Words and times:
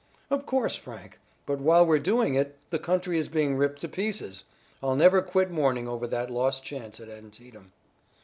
"Of 0.31 0.47
course, 0.47 0.75
Frank; 0.75 1.19
but 1.45 1.59
while 1.59 1.85
we're 1.85 1.99
doing 1.99 2.33
it 2.33 2.57
the 2.71 2.79
country 2.79 3.19
is 3.19 3.27
being 3.27 3.55
ripped 3.55 3.81
to 3.81 3.87
pieces. 3.87 4.45
I'll 4.81 4.95
never 4.95 5.21
quit 5.21 5.51
mourning 5.51 5.87
over 5.87 6.07
that 6.07 6.31
lost 6.31 6.63
chance 6.63 6.99
at 6.99 7.07
Antietam." 7.07 7.71